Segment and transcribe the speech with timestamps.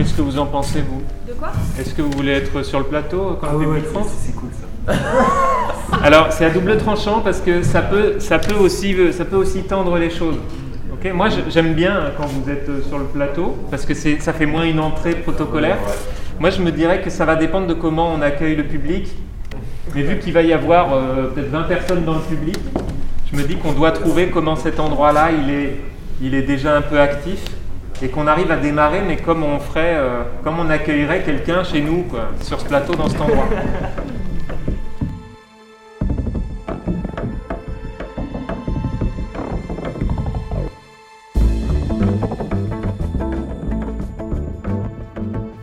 [0.00, 2.86] Qu'est-ce que vous en pensez, vous De quoi Est-ce que vous voulez être sur le
[2.86, 3.82] plateau quand Ah ouais, ouais,
[4.18, 4.94] c'est cool ça.
[6.02, 9.62] Alors, c'est à double tranchant parce que ça peut, ça peut, aussi, ça peut aussi
[9.64, 10.36] tendre les choses.
[10.90, 14.32] Ok Moi, j'aime bien quand vous êtes euh, sur le plateau parce que c'est- ça
[14.32, 15.76] fait moins une entrée protocolaire.
[16.38, 19.06] Moi, je me dirais que ça va dépendre de comment on accueille le public.
[19.94, 22.56] Mais vu qu'il va y avoir euh, peut-être 20 personnes dans le public,
[23.30, 25.76] je me dis qu'on doit trouver comment cet endroit-là, il est,
[26.22, 27.44] il est déjà un peu actif
[28.02, 31.80] et qu'on arrive à démarrer, mais comme on ferait, euh, comme on accueillerait quelqu'un chez
[31.80, 32.06] nous,
[32.42, 33.48] sur ce plateau, dans cet endroit.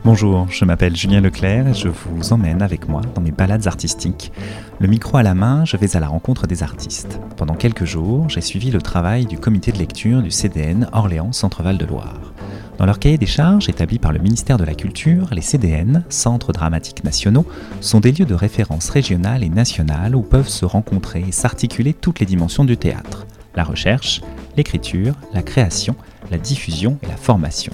[0.08, 4.32] Bonjour, je m'appelle Julien Leclerc et je vous emmène avec moi dans mes balades artistiques.
[4.80, 7.20] Le micro à la main, je vais à la rencontre des artistes.
[7.36, 11.78] Pendant quelques jours, j'ai suivi le travail du comité de lecture du CDN Orléans Centre-Val
[11.78, 12.32] de Loire.
[12.78, 16.54] Dans leur cahier des charges établi par le ministère de la Culture, les CDN, Centres
[16.54, 17.46] dramatiques nationaux,
[17.82, 22.22] sont des lieux de référence régionale et nationale où peuvent se rencontrer et s'articuler toutes
[22.22, 23.28] les dimensions du théâtre.
[23.56, 24.22] La recherche,
[24.56, 25.98] l'écriture, la création,
[26.31, 27.74] la diffusion et la formation.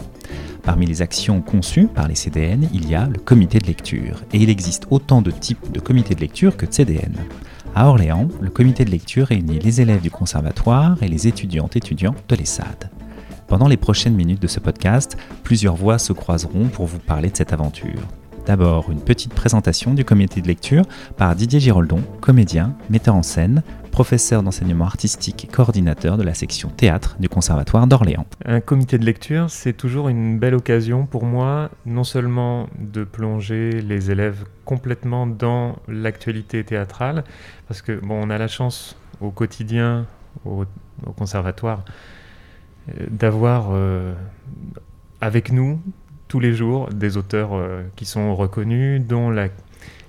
[0.63, 4.37] Parmi les actions conçues par les CDN, il y a le comité de lecture, et
[4.37, 7.15] il existe autant de types de comités de lecture que de CDN.
[7.75, 12.15] À Orléans, le comité de lecture réunit les élèves du conservatoire et les étudiantes étudiants
[12.29, 12.89] de l'ESSAD.
[13.47, 17.35] Pendant les prochaines minutes de ce podcast, plusieurs voix se croiseront pour vous parler de
[17.35, 18.01] cette aventure.
[18.45, 20.83] D'abord, une petite présentation du comité de lecture
[21.17, 26.69] par Didier Giroldon, comédien, metteur en scène, professeur d'enseignement artistique et coordinateur de la section
[26.69, 28.25] théâtre du Conservatoire d'Orléans.
[28.43, 33.69] Un comité de lecture, c'est toujours une belle occasion pour moi, non seulement de plonger
[33.83, 37.23] les élèves complètement dans l'actualité théâtrale,
[37.67, 40.07] parce que bon, on a la chance au quotidien,
[40.43, 40.65] au,
[41.15, 41.85] conservatoire,
[42.89, 44.15] euh, d'avoir euh,
[45.21, 45.79] avec nous
[46.29, 49.49] tous les jours des auteurs euh, qui sont reconnus, dont la,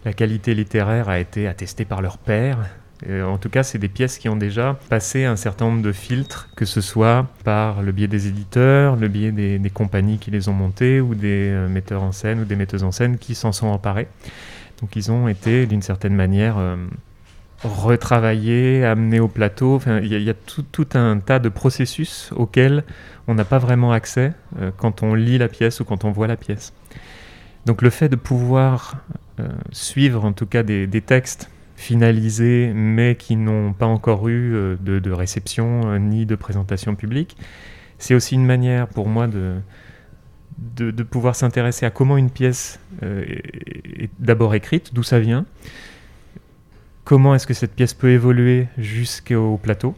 [0.07, 2.61] la qualité littéraire a été attestée par leur père,
[3.09, 5.92] euh, en tout cas, c'est des pièces qui ont déjà passé un certain nombre de
[5.92, 10.48] filtres, que ce soit par le biais des éditeurs, le biais des, compagnies qui les
[10.48, 13.52] ont montées, ou des euh, metteurs en scène ou des metteuses en scène qui s'en
[13.52, 14.08] sont emparés.
[14.80, 16.77] Donc ils ont été d'une certaine manière euh,
[17.63, 19.74] retravaillés, amenés au plateau.
[19.74, 22.85] Enfin, il y a, y a tout, un tas de processus auxquels
[23.27, 24.33] on n'a pas vraiment accès
[24.77, 26.74] quand on lit la pièce ou quand on voit la pièce.
[27.64, 28.96] Donc le fait de pouvoir
[29.73, 31.48] suivre en tout cas des textes
[31.84, 37.36] finalisés, mais qui n'ont pas encore eu euh, de, réception euh, ni de présentation publique.
[37.98, 39.56] C'est aussi une manière pour moi de,
[40.77, 45.45] de, pouvoir s'intéresser à comment une pièce euh, est, d'abord écrite, d'où ça vient,
[47.05, 49.95] comment est-ce que cette pièce peut évoluer jusqu'au plateau.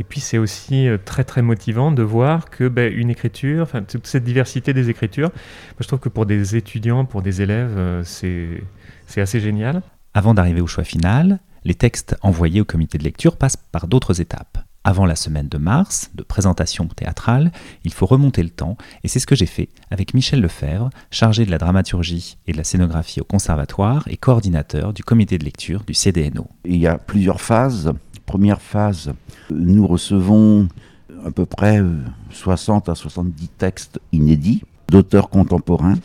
[0.00, 4.24] Et puis c'est aussi très très motivant de voir que ben, une écriture, toute cette
[4.24, 5.30] diversité des écritures,
[5.78, 9.82] je trouve que pour des étudiants, pour des élèves, c'est assez génial.
[10.12, 14.20] Avant d'arriver au choix final, les textes envoyés au comité de lecture passent par d'autres
[14.20, 14.58] étapes.
[14.82, 17.52] Avant la semaine de mars, de présentation théâtrale,
[17.84, 21.46] il faut remonter le temps, et c'est ce que j'ai fait avec Michel Lefebvre, chargé
[21.46, 25.84] de la dramaturgie et de la scénographie au conservatoire et coordinateur du comité de lecture
[25.84, 26.48] du CDNO.
[26.64, 27.92] Il y a plusieurs phases.
[28.26, 29.12] Première phase,
[29.50, 30.66] nous recevons
[31.24, 35.98] à peu près euh, 60 à 70 textes inédits d'auteurs contemporains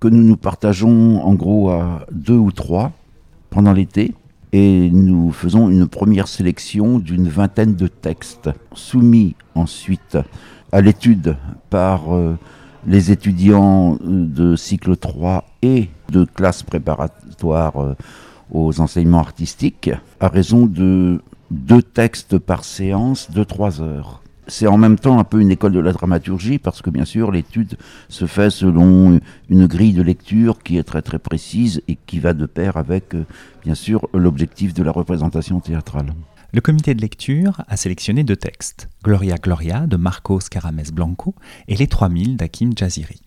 [0.00, 2.92] que nous nous partageons en gros à deux ou trois
[3.56, 4.12] pendant l'été
[4.52, 10.18] et nous faisons une première sélection d'une vingtaine de textes soumis ensuite
[10.72, 11.38] à l'étude
[11.70, 12.36] par euh,
[12.86, 17.94] les étudiants de cycle 3 et de classe préparatoire euh,
[18.52, 19.90] aux enseignements artistiques
[20.20, 24.20] à raison de deux textes par séance de trois heures.
[24.48, 27.32] C'est en même temps un peu une école de la dramaturgie parce que bien sûr
[27.32, 27.76] l'étude
[28.08, 32.32] se fait selon une grille de lecture qui est très très précise et qui va
[32.32, 33.24] de pair avec euh,
[33.64, 36.14] bien sûr l'objectif de la représentation théâtrale.
[36.52, 41.34] Le comité de lecture a sélectionné deux textes, Gloria Gloria de Marcos Carames Blanco
[41.66, 43.20] et Les 3000 d'Hakim Jaziri.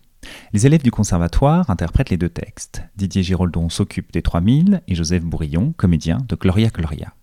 [0.52, 2.82] Les élèves du conservatoire interprètent les deux textes.
[2.96, 7.14] Didier Giroldon s'occupe des 3000 et Joseph Bourillon, comédien, de Gloria Gloria.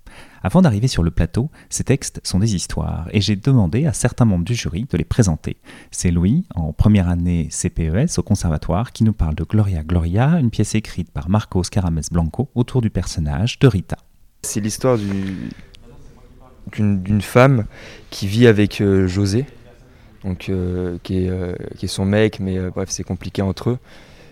[0.48, 4.24] Avant d'arriver sur le plateau, ces textes sont des histoires et j'ai demandé à certains
[4.24, 5.58] membres du jury de les présenter.
[5.92, 10.50] C'est Louis, en première année CPES au conservatoire, qui nous parle de Gloria Gloria, une
[10.50, 13.98] pièce écrite par Marcos Carames Blanco autour du personnage de Rita.
[14.44, 15.50] C'est l'histoire du-
[16.78, 17.66] d'une femme
[18.10, 19.46] qui vit avec euh, José,
[20.24, 23.80] donc, euh, qui, est, euh, qui est son mec, mais bref, c'est compliqué entre eux.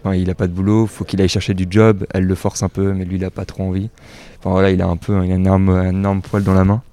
[0.05, 2.61] Enfin, il n'a pas de boulot, faut qu'il aille chercher du job, elle le force
[2.61, 3.89] un peu, mais lui, il n'a pas trop envie.
[4.37, 6.63] Enfin voilà, il a un peu il a un, énorme, un énorme poil dans la
[6.63, 6.83] main.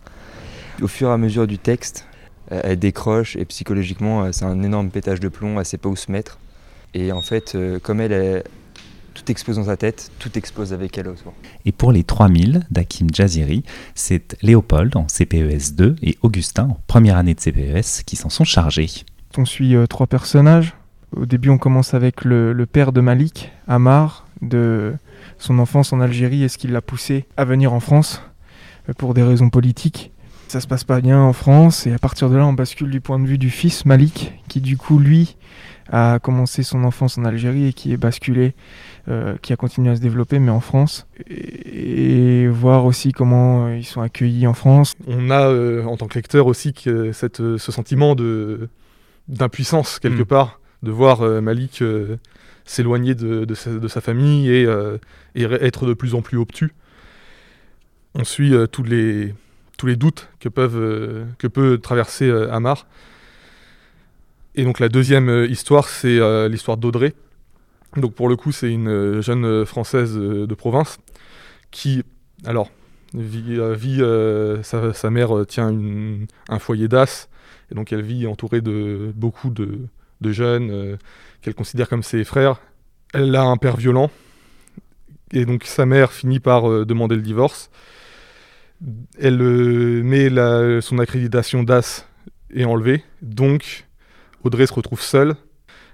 [0.81, 2.06] Au fur et à mesure du texte,
[2.49, 5.97] elle, décroche et psychologiquement, euh, c'est un énorme pétage de plomb, elle sait pas où
[5.97, 6.38] se mettre.
[6.94, 8.44] Et en fait, comme elle
[9.12, 11.35] tout explose dans sa tête, tout explose avec elle autour.
[11.67, 13.62] Et pour les 3000 d'Hakim Jaziri,
[13.94, 18.44] c'est Léopold en CPES 2 et Augustin en première année de CPES qui s'en sont
[18.44, 18.88] chargés.
[19.37, 20.75] On suit trois personnages.
[21.17, 24.94] Au début, on commence avec le, le père de Malik, Amar, de
[25.38, 28.23] son enfance en Algérie et ce qui l'a poussé à venir en France
[28.99, 30.11] pour des raisons politiques
[30.49, 33.00] ça se passe pas bien en France et à partir de là on bascule du
[33.00, 35.37] point de vue du fils Malik qui du coup lui
[35.91, 38.55] a commencé son enfance en Algérie et qui est basculé,
[39.09, 43.85] euh, qui a continué à se développer mais en France et, voir aussi comment ils
[43.85, 44.94] sont accueillis en France.
[45.06, 48.69] On a euh, en tant que lecteur aussi que cette, ce sentiment de
[49.29, 50.26] d'impuissance quelque mm.
[50.26, 51.82] part de voir euh, Malik
[52.64, 54.62] s'éloigner de, sa, famille et,
[55.34, 56.73] et, être de plus en plus obtus.
[58.14, 59.34] On suit tous les
[59.96, 62.87] doutes que, euh, peut traverser euh, Amar.
[64.55, 67.14] Et donc la deuxième euh, histoire, c'est l'histoire d'Audrey.
[67.96, 70.99] Donc pour le coup, c'est une jeune française de province
[71.70, 72.02] qui,
[72.46, 72.70] alors,
[73.12, 73.58] vit,
[74.62, 75.75] sa, mère tient
[76.49, 77.28] un foyer d'as,
[77.70, 79.81] et donc elle vit entourée de beaucoup de,
[80.31, 80.99] jeunes
[81.41, 82.61] qu'elle considère comme ses frères.
[83.13, 84.11] Elle a un père violent,
[85.33, 87.71] et donc sa mère finit par demander le divorce
[89.19, 92.07] elle euh, met son accréditation d'AS
[92.55, 93.87] est enlevée, donc
[94.45, 95.35] Audrey se retrouve seule.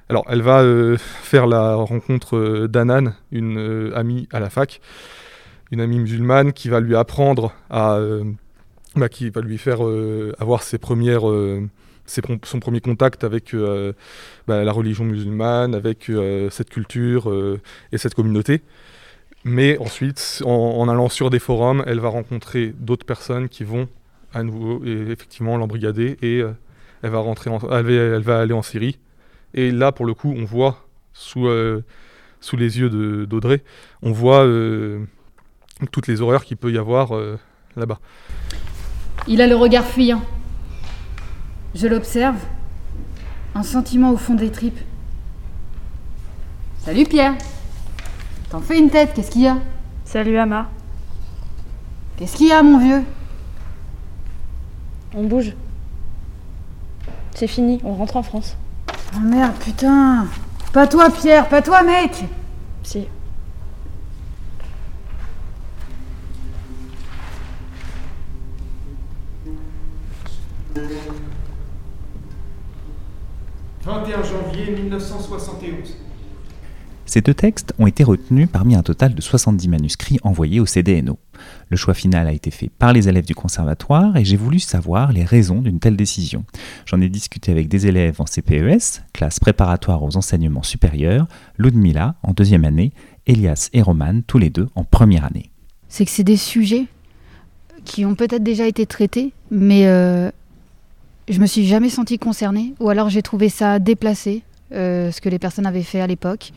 [0.09, 4.81] Alors elle va euh, faire la rencontre euh, d'Anan, une amie à la fac,
[5.71, 7.99] une amie musulmane qui va lui apprendre à...
[8.97, 9.81] Bah, qui va lui faire
[10.39, 11.25] avoir ses premières...
[12.09, 13.55] son premier contact avec
[14.47, 16.11] bah, la religion musulmane, avec
[16.51, 17.33] cette culture
[17.93, 18.63] et cette communauté.
[19.45, 23.89] Mais ensuite, en, allant sur des forums, elle va rencontrer d'autres personnes qui vont
[24.35, 26.53] à nouveau effectivement l'embrigader et euh,
[27.03, 28.99] elle, va rentrer elle, va, aller en Syrie.
[29.55, 31.83] Et là, pour le coup, on voit sous, euh,
[32.41, 33.63] sous les yeux d'Audrey,
[34.03, 35.05] on voit euh,
[35.93, 37.13] toutes les horreurs qu'il peut y avoir
[37.77, 38.01] là-bas.
[39.29, 40.23] Il a le regard fuyant.
[41.75, 42.37] Je l'observe.
[43.55, 44.81] Un sentiment au fond des tripes.
[46.85, 47.35] Salut Pierre
[48.51, 49.59] T'en fais une tête, qu'est-ce qu'il y a?
[50.05, 50.69] Salut Ama.
[52.17, 53.05] Qu'est-ce qu'il y a, mon vieux?
[55.15, 55.55] On bouge.
[57.35, 58.57] C'est fini, on rentre en France.
[59.15, 60.27] Oh merde, putain
[60.73, 62.25] Pas toi, Pierre, pas toi, mec
[62.83, 63.07] Si.
[77.19, 81.19] «Ces deux textes ont été retenus parmi un total de 70 manuscrits envoyés au CDNO.
[81.69, 85.11] Le choix final a été fait par les élèves du conservatoire et j'ai voulu savoir
[85.11, 86.45] les raisons d'une telle décision.
[86.87, 91.27] J'en ai discuté avec des élèves en CPES, classe préparatoire aux enseignements supérieurs,
[91.57, 92.93] Ludmila en deuxième année,
[93.27, 95.51] Elias et Roman tous les deux en première année.
[95.89, 96.87] C'est que c'est des sujets
[97.85, 100.31] qui ont peut-être déjà été traités, mais euh,
[101.29, 105.31] je me suis jamais sentie concernée, ou alors j'ai trouvé ça déplacé, euh, ce que
[105.31, 106.53] les personnes avaient fait à l'époque,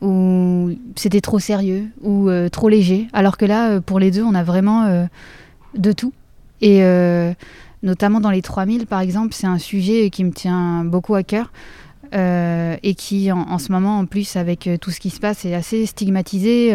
[0.00, 3.08] où c'était trop sérieux ou euh, trop léger.
[3.12, 5.08] Alors que là, euh, pour les deux, on a vraiment
[5.74, 6.12] de tout.
[6.60, 6.82] Et
[7.82, 11.52] notamment dans les 3000, par exemple, c'est un sujet qui me tient beaucoup à cœur.
[12.12, 15.84] et qui en, ce moment en plus avec tout ce qui se passe est assez
[15.84, 16.74] stigmatisé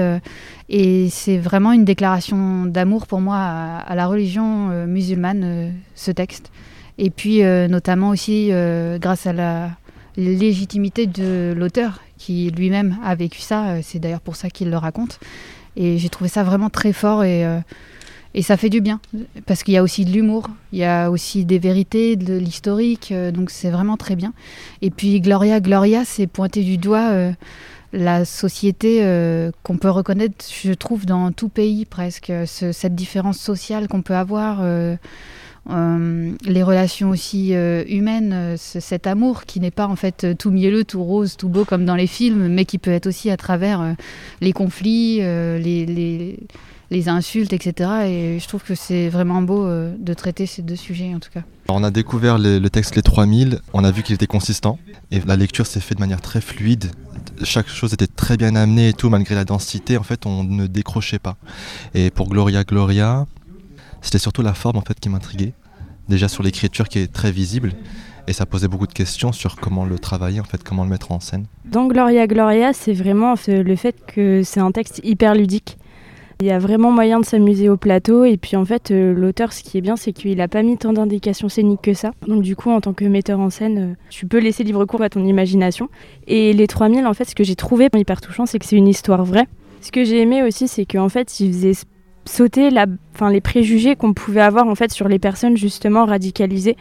[0.70, 6.51] et c'est vraiment une déclaration d'amour pour moi à la religion musulmane ce texte
[7.00, 8.51] et puis notamment aussi
[9.00, 9.72] grâce à la,
[10.18, 13.65] légitimité de l'auteur qui lui-même a vécu ça.
[13.65, 15.20] Euh, c'est d'ailleurs pour ça qu'il le raconte.
[15.75, 17.60] Et j'ai trouvé ça vraiment très fort et, euh,
[18.34, 19.01] et ça fait du bien.
[19.46, 23.12] Parce qu'il y a aussi de l'humour, il y a aussi des vérités, de l'historique.
[23.12, 24.32] Euh, donc c'est vraiment très bien.
[24.82, 27.12] Et puis Gloria, Gloria, c'est pointer du doigt
[27.92, 29.06] la société
[29.62, 32.32] qu'on peut reconnaître, je trouve, dans tout pays presque.
[32.46, 34.63] cette différence sociale qu'on peut avoir
[35.70, 40.51] euh, les relations aussi euh, humaines, euh, cet amour qui n'est pas en fait tout
[40.51, 43.38] mielleux, tout rose, tout beau comme dans les films, mais qui peut être aussi à
[43.38, 43.96] travers
[44.41, 46.38] les conflits, les,
[46.91, 47.89] les, insultes, etc.
[48.05, 51.41] Et je trouve que c'est vraiment beau de traiter ces deux sujets en tout cas.
[51.70, 54.77] on a découvert le texte Les 3000, on a vu qu'il était consistant
[55.12, 56.91] et la lecture s'est faite de manière très fluide.
[57.43, 60.67] Chaque chose était très bien amenée et tout, malgré la densité, en fait, on ne
[60.67, 61.38] décrochait pas.
[61.96, 63.25] Et pour Gloria Gloria,
[64.03, 65.53] c'était surtout la forme en fait qui m'intriguait.
[66.10, 67.74] Déjà sur l'écriture qui est très visible
[68.27, 71.12] et ça posait beaucoup de questions sur comment le travailler en fait, comment le mettre
[71.12, 71.45] en scène.
[71.65, 75.77] Dans Gloria Gloria, c'est vraiment le fait que c'est un texte hyper ludique.
[76.41, 79.53] Il y a vraiment moyen de s'amuser au plateau et puis en fait euh, l'auteur
[79.53, 82.12] ce qui est bien c'est qu'il n'a pas mis tant d'indications scéniques que ça.
[82.27, 85.03] Donc du coup en tant que metteur en scène euh, tu peux laisser libre cours
[85.03, 85.89] à ton imagination.
[86.27, 88.88] Et les 3000 en fait ce que j'ai trouvé hyper touchant c'est que c'est une
[88.89, 89.48] histoire vraie.
[89.79, 91.75] Ce que j'ai aimé aussi c'est qu'en fait il faisait
[92.25, 96.77] sauter les préjugés qu'on pouvait avoir en fait sur les personnes justement radicalisées,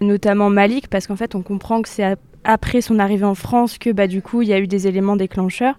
[0.00, 3.90] notamment Malik parce qu'en fait on comprend que c'est après son arrivée en France que
[3.90, 5.76] bah, du coup il y a eu des éléments déclencheurs.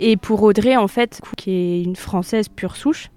[0.00, 3.10] Et pour Audrey, en fait, qui est une Française pure souche,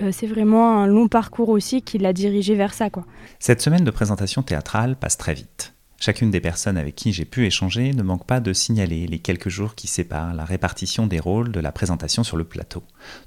[0.00, 2.90] euh, c'est vraiment un long parcours aussi qui l'a dirigée vers ça.
[2.90, 3.04] Quoi.
[3.38, 5.69] Cette semaine de présentation théâtrale passe très vite.
[6.02, 9.50] Chacune des personnes avec qui j'ai pu échanger ne manque pas de signaler les quelques
[9.50, 12.82] jours qui séparent la répartition des rôles de la présentation sur le plateau.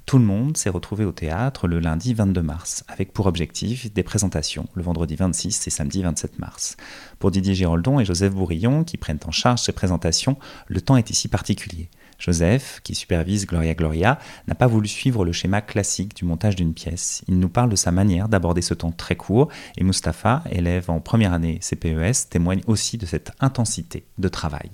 [0.06, 4.02] Tout le monde s'est retrouvé au théâtre le lundi 22 mars, avec pour objectif des
[4.02, 6.76] présentations le vendredi 26 et samedi 27 mars.
[7.20, 11.10] Pour Didier Giroldon et Joseph Bourillon, qui prennent en charge ces présentations, le temps est
[11.10, 11.88] ici particulier.
[12.24, 16.72] Joseph, qui supervise Gloria Gloria, n'a pas voulu suivre le schéma classique du montage d'une
[16.72, 17.22] pièce.
[17.28, 21.00] Il nous parle de sa manière d'aborder ce temps très court et Mustapha, élève en
[21.00, 24.70] première année CPES, témoigne aussi de cette intensité de travail.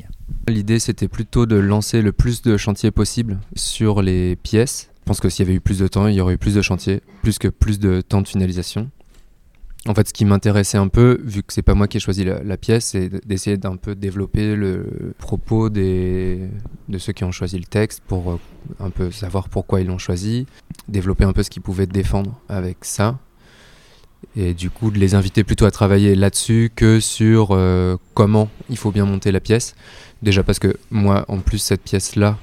[0.46, 4.90] L'idée c'était plutôt de lancer le plus de chantiers possible sur les pièces.
[5.00, 6.54] Je pense que s'il y avait eu plus de temps, il y aurait eu plus
[6.54, 8.90] de chantiers, plus que plus de temps de finalisation.
[9.88, 12.24] En fait, ce qui m'intéressait un peu, vu que c'est pas moi qui ai choisi
[12.24, 16.38] la, pièce, c'est d'essayer d'un peu développer le propos des,
[16.90, 18.38] de ceux qui ont choisi le texte pour euh,
[18.78, 20.46] un peu savoir pourquoi ils l'ont choisi,
[20.88, 23.18] développer un peu ce qu'ils pouvaient défendre avec ça,
[24.36, 28.76] et du coup de les inviter plutôt à travailler là-dessus que sur euh, comment il
[28.76, 29.74] faut bien monter la pièce.
[30.22, 32.38] Déjà parce que moi, en plus, cette pièce-là,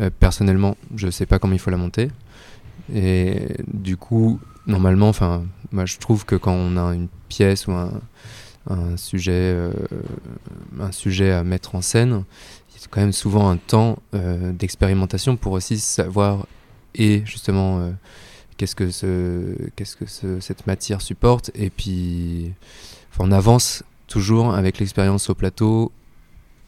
[0.00, 2.10] euh, personnellement, je sais pas comment il faut la monter.
[2.92, 7.72] Et du coup, normalement, enfin, moi je trouve que quand on a une pièce ou
[7.72, 7.90] un,
[8.96, 9.72] sujet, euh,
[10.78, 12.24] un sujet à mettre en scène,
[12.70, 16.46] il y a quand même souvent un temps euh, d'expérimentation pour aussi savoir
[16.94, 17.90] et justement euh,
[18.56, 21.50] qu'est-ce que, cette matière supporte.
[21.54, 22.52] Et puis,
[23.18, 25.92] on avance toujours avec l'expérience au plateau.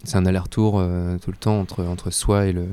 [0.04, 0.82] C'est un aller-retour
[1.22, 2.66] tout le temps entre soi et le,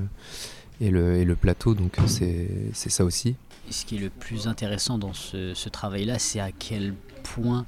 [0.82, 3.36] et le, plateau, donc c'est, ça aussi
[3.72, 6.94] ce qui est le plus intéressant dans ce, travail-là, c'est à quel
[7.24, 7.66] point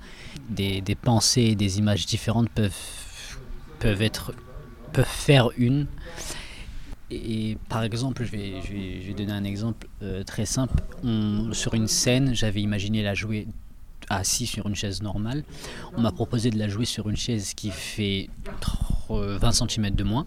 [0.50, 3.38] des, pensées et des images différentes peuvent,
[3.80, 4.34] peuvent, être,
[4.94, 5.88] peuvent faire une.
[7.70, 10.82] Par exemple, je vais, je vais, donner un exemple euh, très simple.
[11.52, 13.48] sur une scène, j'avais imaginé la jouer
[14.10, 15.44] assis sur une chaise normale.
[15.96, 18.30] On m'a proposé de la jouer sur une chaise qui fait
[19.10, 20.26] 20 cm de moins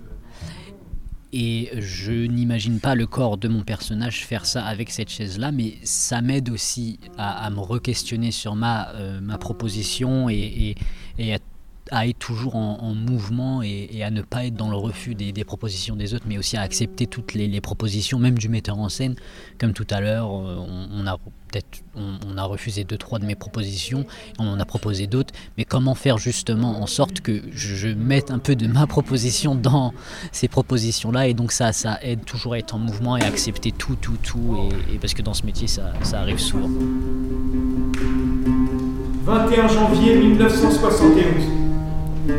[1.37, 5.75] et je n'imagine pas le corps de mon personnage faire ça avec cette chaise-là, mais
[5.83, 10.77] ça m'aide aussi à, me re-questionner sur ma, euh, proposition et,
[11.19, 11.39] à,
[11.93, 16.15] être toujours en, mouvement et, à ne pas être dans le refus des, propositions des
[16.15, 19.15] autres, mais aussi à accepter toutes les, propositions, même du metteur en scène.
[19.59, 21.19] Comme tout à l'heure, on a
[21.95, 24.05] on, a refusé deux trois de mes propositions,
[24.39, 28.39] on en a proposé d'autres, mais comment faire justement en sorte que je, mette un
[28.39, 29.93] peu de ma proposition dans
[30.33, 33.27] ces propositions là et donc ça ça aide toujours à être en mouvement et à
[33.27, 36.71] accepter tout tout tout et, parce que dans ce métier ça, ça arrive souvent.
[39.25, 41.64] 21 janvier 1971.
[42.27, 42.31] Je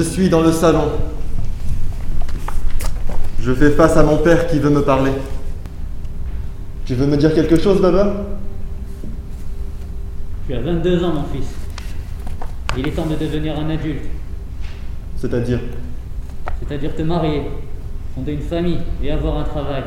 [0.00, 0.92] suis dans le salon.
[3.40, 5.12] Je fais face à mon père qui veut me parler.
[6.86, 8.38] Tu veux me dire quelque chose, Baba?
[10.48, 11.46] Tu as 22 ans, mon fils.
[12.78, 14.00] Il est temps de devenir un adulte.
[15.18, 15.60] C'est-à-dire
[16.58, 17.42] C'est-à-dire te marier,
[18.14, 19.84] fonder une famille et avoir un travail.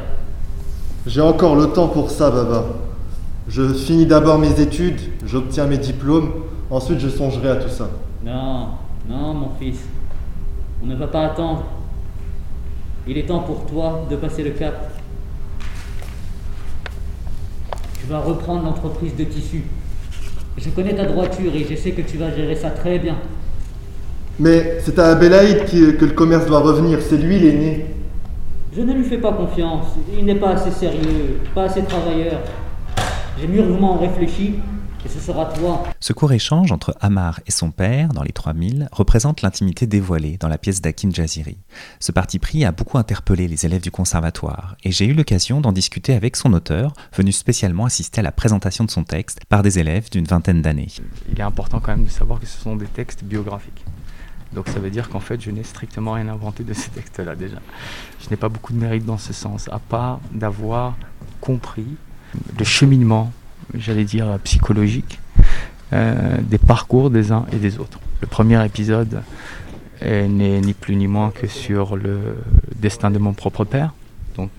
[1.07, 2.65] J'ai encore le temps pour ça, Baba.
[3.47, 6.31] Je finis d'abord mes études, j'obtiens mes diplômes,
[6.69, 7.89] ensuite je songerai à tout ça.
[8.23, 8.67] Non,
[9.09, 9.79] non, mon fils.
[10.83, 11.63] On ne va pas attendre.
[13.07, 14.91] Il est temps pour toi de passer le cap.
[17.99, 19.63] Tu vas reprendre l'entreprise de tissu.
[20.63, 23.15] Je connais ta droiture et je sais que tu vas gérer ça très bien.
[24.39, 27.85] Mais c'est à Abelaïd que le commerce doit revenir, c'est lui l'aîné.
[28.75, 29.87] Je ne lui fais pas confiance,
[30.17, 32.39] il n'est pas assez sérieux, pas assez travailleur.
[33.39, 34.55] J'ai mûrement réfléchi
[35.05, 35.83] et ce sera toi.
[35.99, 40.47] Ce court échange entre Amar et son père, dans les 3000, représente l'intimité dévoilée dans
[40.47, 41.57] la pièce d'Akim Jaziri.
[41.99, 45.71] Ce parti pris a beaucoup interpellé les élèves du conservatoire, et j'ai eu l'occasion d'en
[45.71, 49.79] discuter avec son auteur, venu spécialement assister à la présentation de son texte par des
[49.79, 50.89] élèves d'une vingtaine d'années.
[51.31, 53.85] Il est important quand même de savoir que ce sont des textes biographiques.
[54.53, 57.57] Donc ça veut dire qu'en fait, je n'ai strictement rien inventé de ces textes-là déjà.
[58.19, 60.95] Je n'ai pas beaucoup de mérite dans ce sens, à part d'avoir
[61.39, 61.87] compris
[62.57, 63.31] le cheminement,
[63.75, 65.19] j'allais dire psychologique,
[65.93, 67.99] euh, des parcours des uns et des autres.
[68.21, 69.21] Le premier épisode
[70.03, 72.37] n'est ni plus ni moins que sur le
[72.75, 73.93] destin de mon propre père.
[74.35, 74.49] Donc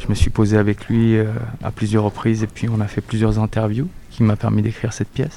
[0.00, 1.26] je me suis posé avec lui euh,
[1.62, 5.08] à plusieurs reprises et puis on a fait plusieurs interviews qui m'a permis d'écrire cette
[5.08, 5.36] pièce.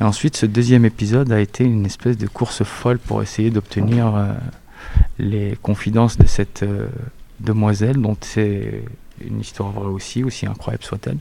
[0.00, 4.14] Et ensuite, ce deuxième épisode a été une espèce de course folle pour essayer d'obtenir
[4.14, 4.32] euh,
[5.18, 6.88] les confidences de cette euh,
[7.40, 8.82] demoiselle, dont c'est
[9.26, 11.18] une histoire vraie aussi, aussi incroyable soit-elle,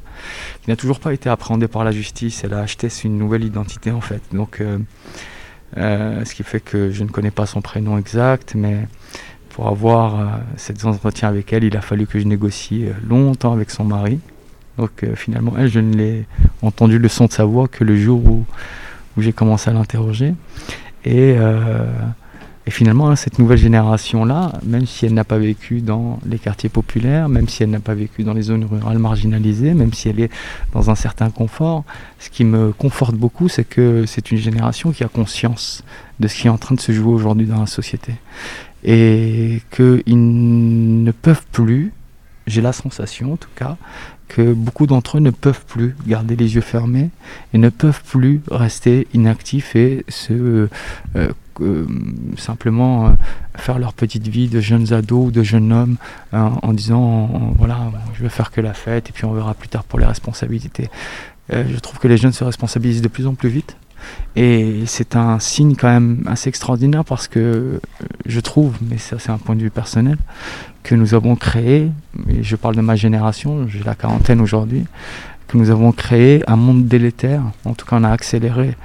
[0.63, 2.43] qui n'a toujours pas été appréhendée par la justice.
[2.43, 4.21] Elle a acheté une nouvelle identité en fait.
[4.31, 4.61] Donc,
[5.75, 8.87] ce qui fait que je ne connais pas son prénom exact, mais
[9.51, 13.53] pour avoir euh, cet entretien avec elle, il a fallu que je négocie euh, longtemps
[13.53, 14.19] avec son mari.
[14.77, 16.25] Donc euh, finalement, elle, je ne l'ai
[16.61, 18.45] entendu le son de sa voix que le jour où,
[19.17, 20.33] où j'ai commencé à l'interroger.
[21.03, 21.35] Et,
[22.67, 26.69] et, finalement, hein, cette nouvelle génération-là, même si elle n'a pas vécu dans les quartiers
[26.69, 30.19] populaires, même si elle n'a pas vécu dans les zones rurales marginalisées, même si elle
[30.19, 30.29] est
[30.71, 31.83] dans un certain confort,
[32.19, 35.83] ce qui me conforte beaucoup, c'est que c'est une génération qui a conscience
[36.19, 38.13] de ce qui est en train de se jouer aujourd'hui dans la société.
[38.83, 41.91] Et qu'ils ne peuvent plus,
[42.47, 43.77] j'ai la sensation en tout cas,
[44.31, 47.09] que beaucoup d'entre eux ne peuvent plus garder les yeux fermés
[47.53, 50.67] et ne peuvent plus rester inactifs et se euh,
[51.59, 51.85] euh,
[52.37, 53.09] simplement euh,
[53.57, 55.97] faire leur petite vie de jeunes ados ou de jeunes hommes
[56.31, 59.83] en disant voilà je vais faire que la fête et puis on verra plus tard
[59.83, 60.89] pour les responsabilités.
[61.51, 63.75] je trouve que les jeunes se responsabilisent de plus en plus vite
[64.35, 67.81] et c'est un signe quand même assez extraordinaire parce que
[68.25, 70.17] je trouve, mais ça c'est un point de vue personnel,
[70.83, 71.91] que nous avons créé,
[72.29, 74.85] et je parle de ma génération, j'ai la quarantaine aujourd'hui,
[75.47, 78.75] que nous avons créé un monde délétère, en tout cas on a accéléré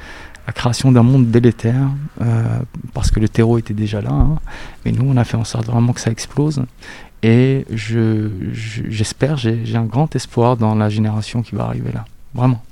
[0.47, 1.89] la création d'un monde délétère,
[2.21, 2.45] euh,
[2.95, 4.39] parce que le terreau était déjà là, hein.
[4.85, 6.65] mais nous on a fait en sorte vraiment que ça explose.
[7.23, 12.05] Et j'espère, je, j'ai un grand espoir dans la génération qui va arriver là.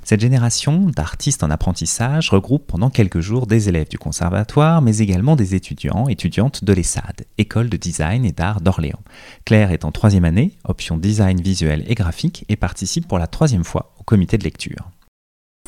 [0.03, 5.35] Cette génération d'artistes en apprentissage regroupe pendant quelques jours des élèves du conservatoire, mais également
[5.35, 9.01] des étudiants, étudiantes de l'ESSAD, École de design et d'art d'Orléans.
[9.43, 13.63] Claire est en troisième année, option design visuel et graphique, et participe pour la troisième
[13.63, 14.91] fois au comité de lecture.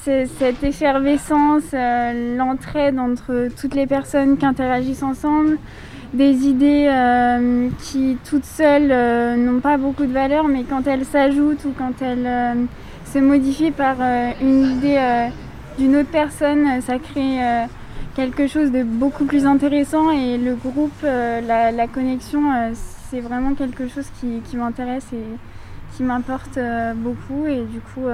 [0.03, 5.57] C'est cette effervescence, euh, l'entraide entre toutes les personnes qui interagissent ensemble,
[6.13, 11.03] des idées euh, qui toutes seules euh, n'ont pas beaucoup de valeur, mais quand elles
[11.03, 12.67] s'ajoutent ou quand elles
[13.13, 15.27] se modifier par euh, une idée euh,
[15.77, 17.65] d'une autre personne, ça crée euh,
[18.15, 22.41] quelque chose de beaucoup plus intéressant et le groupe, la, connexion,
[23.09, 25.23] c'est vraiment quelque chose qui, m'intéresse et
[25.95, 26.57] qui m'importe
[26.95, 28.07] beaucoup et du coup,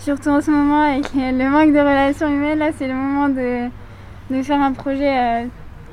[0.00, 4.42] surtout en ce moment avec le manque de relations humaines, là c'est le moment de
[4.42, 5.48] faire un projet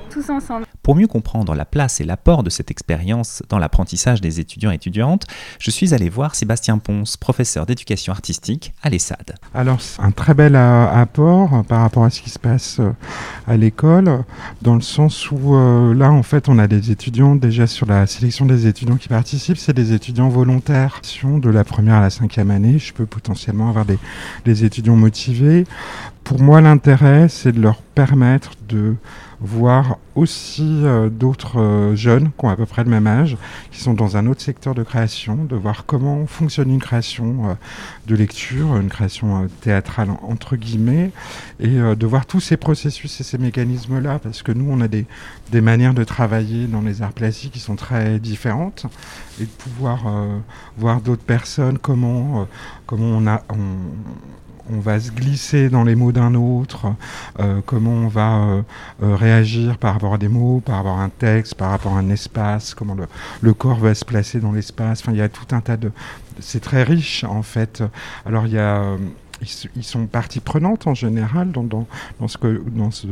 [0.10, 0.69] tous ensemble.
[0.90, 4.74] Pour mieux comprendre la place et l'apport de cette expérience dans l'apprentissage des étudiants et
[4.74, 5.28] étudiantes,
[5.60, 9.36] je suis allé voir Sébastien Ponce, professeur d'éducation artistique à l'ESSAD.
[9.54, 12.90] Alors, c'est un très bel euh, apport par rapport à ce qui se passe euh,
[13.46, 14.24] à l'école,
[14.64, 18.08] dans le sens où euh, là, en fait, on a des étudiants déjà sur la
[18.08, 21.02] sélection des étudiants qui participent, c'est des étudiants volontaires.
[21.24, 25.66] De la première à la cinquième année, je peux potentiellement avoir des étudiants motivés.
[26.24, 28.96] Pour moi, l'intérêt, c'est de leur permettre de
[29.42, 33.38] voir aussi euh, d'autres euh, jeunes qui ont à peu près le même âge,
[33.72, 37.54] qui sont dans un autre secteur de création, de voir comment fonctionne une création euh,
[38.08, 41.12] de lecture, une création théâtrale entre guillemets,
[41.60, 45.06] et de voir tous ces processus et ces mécanismes-là, parce que nous, on a des,
[45.52, 48.86] des manières de travailler dans les arts plastiques qui sont très différentes,
[49.40, 50.06] et de pouvoir
[50.78, 52.48] voir d'autres personnes, comment,
[52.86, 53.44] comment on a...
[54.72, 56.94] On, va se glisser dans les mots d'un autre,
[57.40, 58.62] euh, comment on va euh,
[59.02, 62.00] euh, réagir par rapport à des mots, par rapport à un texte, par rapport à
[62.00, 62.96] un espace, comment
[63.42, 65.02] le, corps va se placer dans l'espace.
[65.02, 65.92] Enfin, il y a tout un tas de...
[66.40, 67.82] C'est très riche en fait.
[68.28, 68.96] Alors il y a
[69.42, 71.88] ils, sont partie prenante en général dans, dans,
[72.28, 73.08] ce que, dans, ce,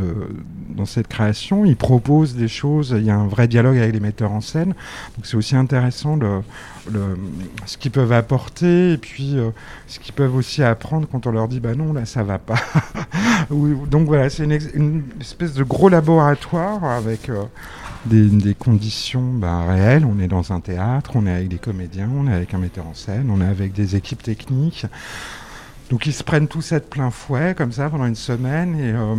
[0.70, 1.66] dans cette création.
[1.66, 4.74] Ils proposent des choses, il y a un vrai dialogue avec les metteurs en scène.
[5.16, 6.42] Donc c'est aussi intéressant le,
[6.92, 7.18] le,
[7.66, 9.52] ce qu'ils peuvent apporter et puis euh,
[9.88, 12.60] ce qu'ils peuvent aussi apprendre quand on leur dit bah non là ça va pas.
[13.50, 17.44] Donc voilà, c'est une, espèce de gros laboratoire avec euh,
[18.06, 20.06] des, des, conditions bah, réelles.
[20.06, 22.86] On est dans un théâtre, on est avec des comédiens, on est avec un metteur
[22.88, 24.86] en scène, on est avec des équipes techniques.
[25.90, 28.78] Donc ils se prennent tous ça de plein fouet, comme ça, pendant une semaine.
[28.80, 29.16] Et euh,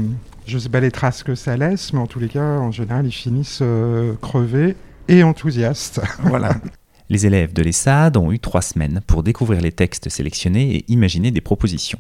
[0.46, 2.70] je ne sais pas les traces que ça laisse, mais en tous les cas, en
[2.70, 4.76] général, ils finissent euh, crevés
[5.08, 6.00] et enthousiastes.
[6.24, 6.54] voilà.
[7.10, 11.30] Les élèves de l'ESSAD ont eu trois semaines pour découvrir les textes sélectionnés et imaginer
[11.30, 11.98] des propositions.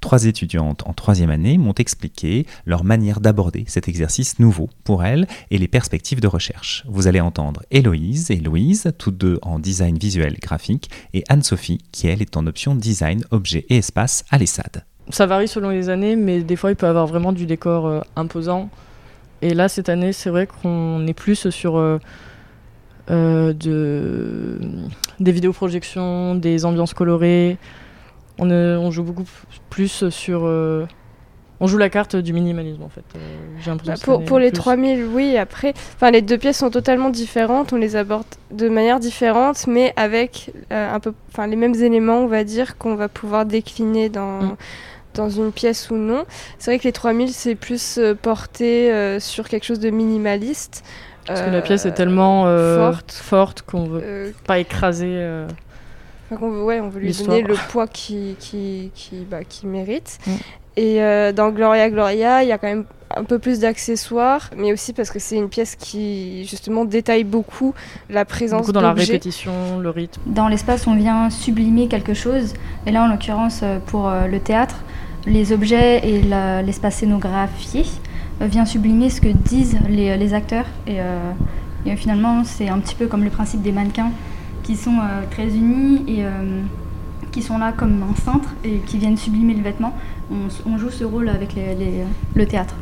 [0.00, 5.28] Trois étudiantes en troisième année m'ont expliqué leur manière d'aborder cet exercice nouveau pour elles
[5.52, 6.84] et les perspectives de recherche.
[6.88, 12.08] Vous allez entendre Héloïse et Louise, toutes deux en design visuel graphique, et Anne-Sophie, qui
[12.08, 14.84] elle est en option design objet et espace à l'ESSAD.
[15.10, 18.00] Ça varie selon les années, mais des fois il peut avoir vraiment du décor euh,
[18.16, 18.70] imposant.
[19.40, 22.00] Et là, cette année, c'est vrai qu'on est plus sur euh,
[23.08, 24.58] de,
[25.20, 27.56] des vidéoprojections, des ambiances colorées.
[28.38, 29.24] On, euh, on joue beaucoup
[29.70, 30.42] plus sur.
[30.44, 30.86] euh,
[31.60, 33.02] on joue la carte du minimalisme en fait.
[33.16, 33.18] Euh,
[33.60, 34.58] J'ai l'impression Bah, pour, pour les plus.
[34.58, 39.00] 3000, oui, après, enfin, les deux pièces sont totalement différentes, on les aborde de manière
[39.00, 43.08] différente, mais avec euh, un peu, enfin, les mêmes éléments, on va dire, qu'on va
[43.08, 44.56] pouvoir décliner dans, Mm.
[45.14, 46.22] dans une pièce ou non.
[46.60, 50.84] C'est vrai que les 3000, c'est plus euh, porté euh, sur quelque chose de minimaliste.
[51.28, 53.12] Parce que euh, la pièce est tellement euh, forte.
[53.12, 55.06] forte qu'on veut Euh, pas écraser.
[55.10, 55.46] euh,
[56.30, 59.66] Enfin, qu'on veut, ouais, on veut lui donner le poids qui, qui, qui, bah, qui
[59.66, 60.18] mérite.
[60.26, 60.30] Mm.
[60.76, 62.84] Et euh, dans Gloria Gloria, il y a quand même
[63.16, 67.72] un peu plus d'accessoires, mais aussi parce que c'est une pièce qui justement détaille beaucoup
[68.10, 70.20] la présence beaucoup dans la répétition, le rythme.
[70.26, 72.52] Dans l'espace, on vient sublimer quelque chose.
[72.86, 74.76] Et là, en l'occurrence, euh, pour euh, le théâtre,
[75.26, 76.20] les objets et
[76.62, 77.84] l'espace scénographié euh,
[78.40, 80.66] vient sublimer ce que disent les, les acteurs.
[80.86, 81.32] Et, euh,
[81.86, 84.12] euh, finalement, c'est un petit peu comme le principe des mannequins
[84.62, 86.62] qui sont euh, très unis et euh,
[87.32, 89.94] qui sont là comme un cintre et qui viennent sublimer le vêtement.
[90.30, 91.54] On, joue ce rôle avec
[92.34, 92.74] le théâtre.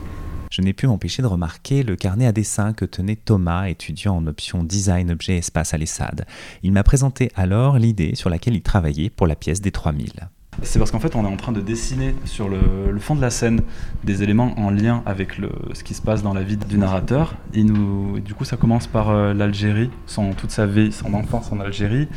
[0.50, 4.26] Je n'ai pu m'empêcher de remarquer le carnet à dessin que tenait Thomas, étudiant en
[4.26, 6.26] option design objet espace à l'ESSAD.
[6.64, 10.28] Il m'a présenté alors l'idée sur laquelle il travaillait pour la pièce des 3000.
[10.62, 13.30] C'est parce qu'en fait, on est en train de dessiner sur le, fond de la
[13.30, 13.60] scène
[14.04, 15.38] des éléments en lien avec
[15.74, 17.34] ce qui se passe dans la vie du narrateur.
[17.52, 19.90] Et nous, du coup, ça commence par euh, l'Algérie,
[20.38, 22.08] toute sa vie, son enfance en Algérie.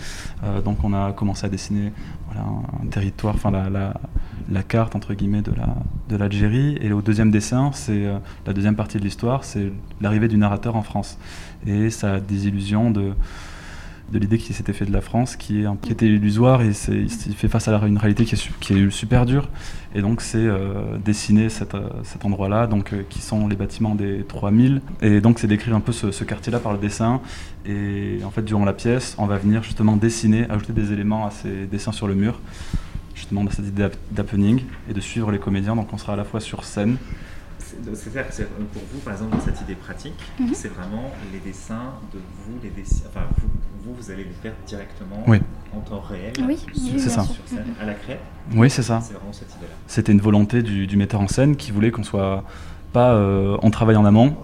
[0.43, 1.91] Euh, donc, on a commencé à dessiner
[2.35, 6.77] un, territoire, enfin la, carte entre guillemets de l'Algérie.
[6.81, 10.75] Et au deuxième dessin, c'est euh, la deuxième partie de l'histoire, c'est l'arrivée du narrateur
[10.75, 11.17] en France
[11.67, 13.13] et sa désillusion de
[14.11, 16.71] de l'idée qui s'était fait de la France, qui, est, un- qui était illusoire et
[16.89, 19.49] il fait face à une réalité qui est, qui est super dure.
[19.95, 23.95] Et donc c'est euh, dessiner cet, euh, cet endroit-là, donc euh, qui sont les bâtiments
[23.95, 24.81] des 3000.
[25.01, 27.21] Et donc c'est décrire un peu ce, ce quartier-là par le dessin.
[27.65, 31.31] Et en fait, durant la pièce, on va venir justement dessiner, ajouter des éléments à
[31.31, 32.39] ces dessins sur le mur,
[33.15, 35.75] justement dans cette idée d'hap- d'happening et de suivre les comédiens.
[35.75, 36.97] Donc on sera à la fois sur scène,
[37.59, 38.43] C'est-à-dire que
[38.73, 40.49] pour vous, par exemple, dans cette idée pratique, Mhm.
[40.53, 43.47] c'est vraiment les dessins de vous, les dessins, enfin vous,
[43.85, 45.39] vous, vous allez les faire directement Oui.
[45.75, 47.23] en temps réel Oui, sur, ça.
[47.23, 48.19] sur scène, à la craie.
[48.55, 49.01] Oui, c'est ça.
[49.01, 49.73] C'est vraiment cette idée-là.
[49.87, 52.43] C'était une volonté du, du metteur en scène qui voulait qu'on soit
[52.93, 54.35] pas euh, on travaille en amont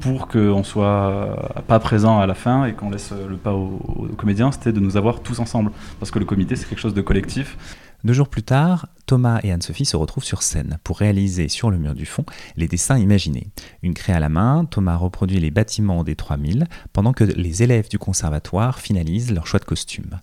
[0.00, 1.34] pour qu'on soit euh,
[1.66, 4.52] pas présent à la fin et qu'on laisse le pas aux, aux comédiens.
[4.52, 7.56] C'était de nous avoir tous ensemble parce que le comité c'est quelque chose de collectif.
[8.04, 11.76] Deux jours plus tard, Thomas et Anne-Sophie se retrouvent sur scène pour réaliser sur le
[11.78, 12.24] mur du fond
[12.56, 13.48] les dessins imaginés.
[13.82, 17.88] Une craie à la main, Thomas reproduit les bâtiments des 3000 pendant que les élèves
[17.90, 20.18] du conservatoire finalisent leur choix de costume.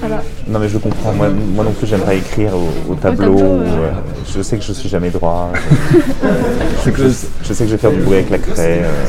[0.00, 0.22] Voilà.
[0.48, 3.58] Non mais je comprends, moi, moi non plus j'aimerais écrire au, au tableau, tableau, ou,
[3.60, 3.66] ouais.
[3.68, 3.92] euh,
[4.34, 5.52] je sais que je suis jamais droit,
[6.22, 7.08] je, sais que je,
[7.44, 8.80] je sais que je vais faire du bruit avec la craie.
[8.82, 9.04] euh.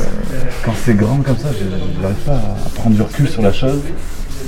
[0.64, 1.64] Quand c'est grand comme ça, je
[2.00, 3.80] n'arrive pas à prendre du recul sur la chose.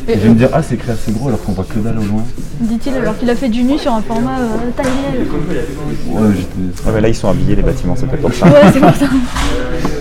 [0.09, 1.79] Et Et je vais me dire ah c'est créé assez gros alors qu'on voit que
[1.79, 2.23] dalle au loin.
[2.61, 4.87] Dit-il alors qu'il a fait du nu sur un format euh, taille.
[6.09, 8.47] Ouais, j'étais- Ouais, mais là ils sont habillés les bâtiments, c'est peut-être pour ça.
[8.47, 9.07] Ouais, c'est pour ça.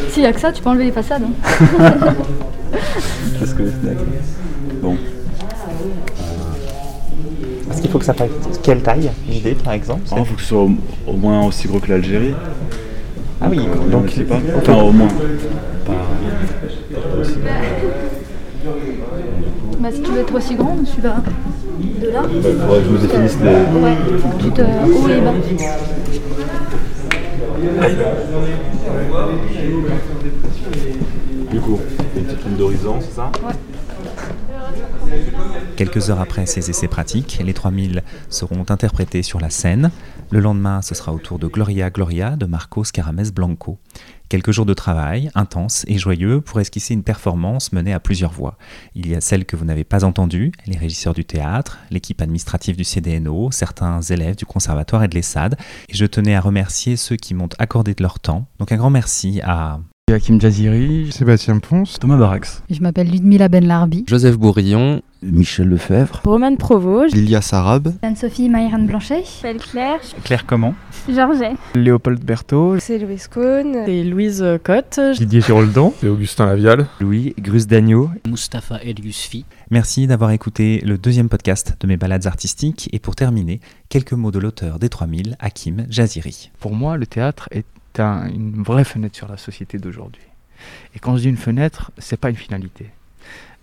[0.09, 1.23] S'il y a que ça, tu peux enlever les façades.
[1.23, 1.79] hein.
[3.39, 3.63] C'est ce que
[4.81, 4.95] Bon.
[7.71, 8.29] Est-ce qu'il faut que ça fasse
[8.61, 10.71] quelle taille L'idée par exemple Il faut que ce soit au,
[11.07, 12.33] au moins aussi gros que l'Algérie.
[13.41, 14.39] Ah oui, euh, donc- je sais pas.
[14.57, 15.07] Enfin au moins.
[15.85, 18.71] Pas, pas aussi gros.
[19.83, 21.17] Bah, si tu veux être aussi grande, tu vas
[21.77, 22.21] de là.
[22.33, 23.97] il faudrait que je me définisse les- Ouais,
[24.39, 25.33] tout euh, haut et bas.
[31.51, 31.79] Du coup,
[32.15, 33.29] une petite ligne d'horizon, c'est ça?
[35.75, 39.89] Quelques heures après ces essais pratiques, les 3000 seront interprétés sur la scène.
[40.29, 43.79] Le lendemain, ce sera au tour de Gloria Gloria de Marcos Carames Blanco.
[44.29, 48.57] Quelques jours de travail, intenses et joyeux, pour esquisser une performance menée à plusieurs voix.
[48.95, 52.75] Il y a celle que vous n'avez pas entendue, les régisseurs du théâtre, l'équipe administrative
[52.75, 55.55] du CDNO, certains élèves du conservatoire et de l'ESSAD.
[55.89, 58.45] Et je tenais à remercier ceux qui m'ont accordé de leur temps.
[58.59, 59.79] Donc un grand merci à
[60.11, 62.61] Hakim Jaziri, Sébastien Ponce, Thomas Barax.
[62.69, 64.03] Je m'appelle Ludmila Benlarbi.
[64.05, 66.21] Joseph Bourillon Michel Lefebvre.
[66.25, 67.05] Romane Provo.
[67.05, 67.93] Lilia Sarab.
[68.01, 69.23] Anne-Sophie Maïran Blanchet.
[69.41, 69.99] Belle Claire.
[70.23, 70.75] Claire comment?
[71.09, 71.53] Georget.
[71.75, 72.79] Léopold Berthaud.
[72.79, 73.83] C'est Louise Cohn.
[73.85, 74.99] C'est Louise Cotte.
[75.17, 75.93] Didier Giroldan.
[76.03, 76.87] Et Augustin Lavial.
[76.99, 78.09] Louis Grus-Dagneau.
[78.27, 79.45] Mustapha Eliusfi.
[79.71, 82.89] Merci d'avoir écouté le deuxième podcast de mes balades artistiques.
[82.93, 83.59] Et pour terminer,
[83.89, 86.51] quelques mots de l'auteur des 3000, Hakim Jaziri.
[86.59, 87.65] Pour moi, le théâtre est
[87.99, 90.21] un- une vraie fenêtre sur la société d'aujourd'hui.
[90.95, 92.87] Et quand je dis une fenêtre, c'est pas une finalité.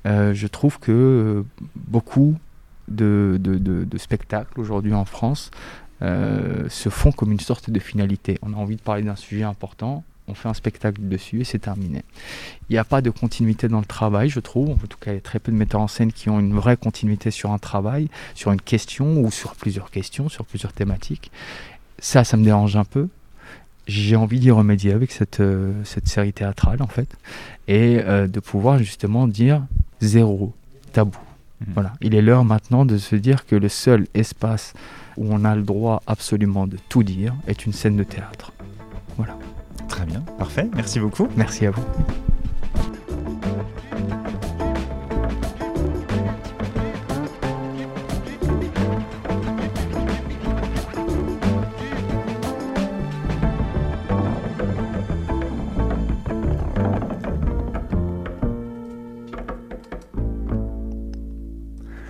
[0.06, 1.42] Euh, je trouve que euh,
[1.76, 2.36] beaucoup
[2.88, 3.38] de,
[3.98, 5.50] spectacles aujourd'hui en France
[6.02, 8.38] euh, se font comme une sorte de finalité.
[8.42, 11.58] On a envie de parler d'un sujet important, on fait un spectacle dessus et c'est
[11.58, 12.02] terminé.
[12.68, 14.70] Il n'y a pas de continuité dans le travail, je trouve.
[14.70, 16.54] En tout cas, il y a très peu de metteurs en scène qui ont une
[16.54, 21.30] vraie continuité sur un travail, sur une question ou sur plusieurs questions, sur plusieurs thématiques.
[21.98, 23.08] Ça, ça me dérange un peu.
[23.86, 25.42] J'ai envie d'y remédier avec cette,
[26.04, 27.08] série théâtrale, en fait,
[27.66, 29.66] et de pouvoir justement dire
[30.00, 30.52] zéro
[30.92, 31.18] tabou.
[31.74, 31.92] Voilà.
[32.00, 34.72] Il est l'heure maintenant de se dire que le seul espace
[35.16, 38.52] où on a le droit absolument de tout dire est une scène de théâtre.
[39.16, 39.36] Voilà.
[39.88, 41.28] Très bien, parfait, merci beaucoup.
[41.36, 41.82] Merci à vous.